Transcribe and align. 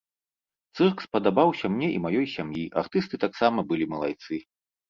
Цырк 0.77 1.03
спадабаўся 1.05 1.71
мне 1.75 1.87
і 1.97 2.01
маёй 2.05 2.27
сям'і, 2.35 2.65
артысты 2.83 3.15
таксама 3.25 3.59
былі 3.75 3.85
малайцы. 3.93 4.33